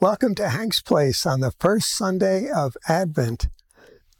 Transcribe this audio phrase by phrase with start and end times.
[0.00, 3.48] Welcome to Hank's Place on the first Sunday of Advent.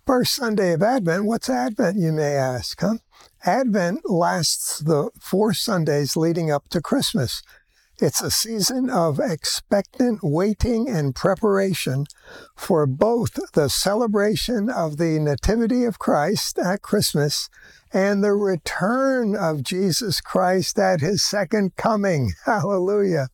[0.06, 2.98] First Sunday of Advent, what's Advent, you may ask, huh?
[3.46, 7.40] Advent lasts the four Sundays leading up to Christmas.
[7.96, 12.04] It's a season of expectant waiting and preparation
[12.54, 17.48] for both the celebration of the Nativity of Christ at Christmas
[17.90, 22.34] and the return of Jesus Christ at his second coming.
[22.44, 23.28] Hallelujah.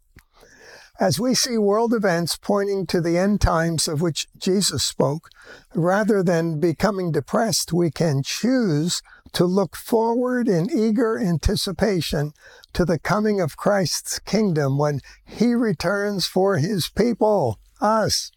[0.98, 5.28] As we see world events pointing to the end times of which Jesus spoke,
[5.74, 12.32] rather than becoming depressed, we can choose to look forward in eager anticipation
[12.72, 18.32] to the coming of Christ's kingdom when he returns for his people, us.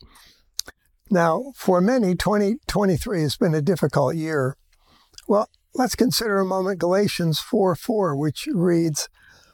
[1.09, 4.57] Now, for many, 2023 has been a difficult year.
[5.30, 9.07] Well, let's consider a moment Galatians 4 4, which reads,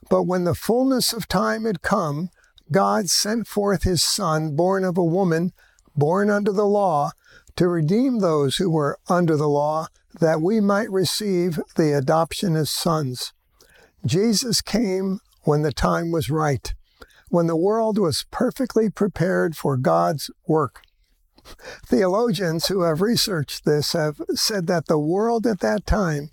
[0.09, 2.29] But when the fullness of time had come,
[2.71, 5.53] God sent forth his Son, born of a woman,
[5.95, 7.11] born under the law,
[7.55, 9.87] to redeem those who were under the law,
[10.19, 13.33] that we might receive the adoption as sons.
[14.05, 16.73] Jesus came when the time was right,
[17.29, 20.81] when the world was perfectly prepared for God's work.
[21.85, 26.31] Theologians who have researched this have said that the world at that time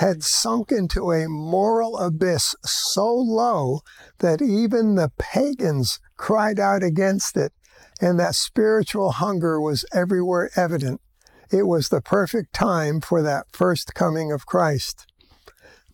[0.00, 3.80] had sunk into a moral abyss so low
[4.20, 7.52] that even the pagans cried out against it,
[8.00, 11.02] and that spiritual hunger was everywhere evident.
[11.50, 15.06] It was the perfect time for that first coming of Christ.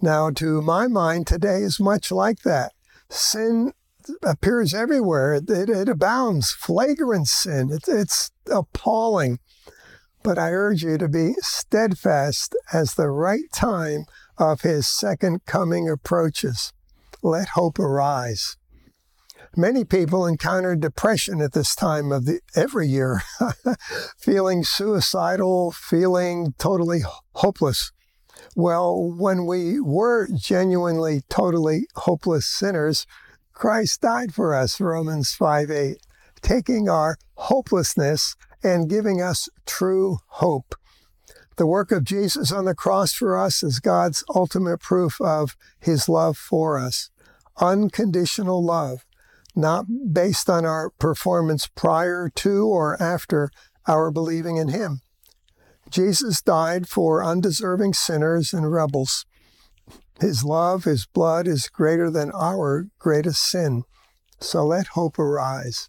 [0.00, 2.74] Now, to my mind, today is much like that.
[3.10, 3.72] Sin
[4.22, 7.70] appears everywhere, it, it abounds, flagrant sin.
[7.72, 9.40] It, it's appalling.
[10.27, 15.88] But I urge you to be steadfast as the right time of his second coming
[15.88, 16.72] approaches.
[17.22, 18.56] Let hope arise.
[19.56, 23.22] Many people encounter depression at this time of the every year,
[24.18, 27.02] feeling suicidal, feeling totally
[27.36, 27.92] hopeless.
[28.56, 33.06] Well, when we were genuinely, totally hopeless sinners,
[33.52, 35.98] Christ died for us, Romans 5 8,
[36.42, 40.74] taking our hopelessness and giving us true hope.
[41.56, 46.08] The work of Jesus on the cross for us is God's ultimate proof of his
[46.08, 47.11] love for us.
[47.58, 49.06] Unconditional love,
[49.55, 53.50] not based on our performance prior to or after
[53.86, 55.00] our believing in him.
[55.89, 59.24] Jesus died for undeserving sinners and rebels.
[60.20, 63.84] His love, his blood is greater than our greatest sin.
[64.40, 65.89] So let hope arise.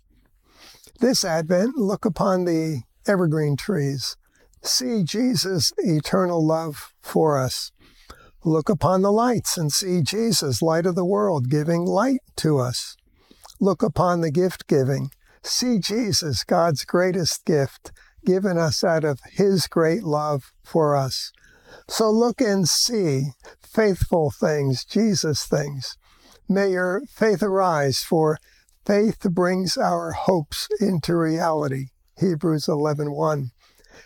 [1.00, 4.18] This Advent, look upon the evergreen trees.
[4.64, 7.72] See Jesus' eternal love for us.
[8.44, 12.98] Look upon the lights and see Jesus, light of the world, giving light to us.
[13.60, 15.12] Look upon the gift giving.
[15.44, 17.92] See Jesus, God's greatest gift,
[18.26, 21.32] given us out of His great love for us.
[21.88, 25.96] So look and see faithful things, Jesus things.
[26.50, 28.40] May your faith arise, for
[28.88, 31.88] Faith brings our hopes into reality.
[32.20, 33.52] Hebrews 11:1.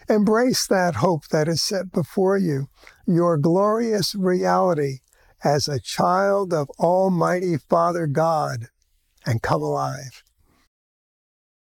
[0.09, 2.67] Embrace that hope that is set before you,
[3.05, 5.01] your glorious reality
[5.43, 8.69] as a child of Almighty Father God,
[9.23, 10.23] and come alive.